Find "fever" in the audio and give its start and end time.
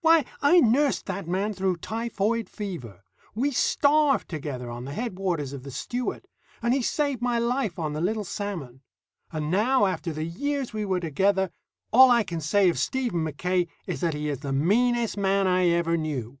2.48-3.04